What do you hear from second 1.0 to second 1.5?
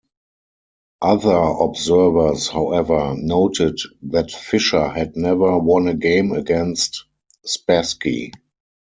Other